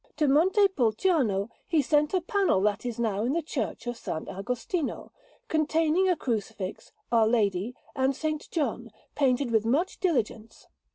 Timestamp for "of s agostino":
3.85-5.11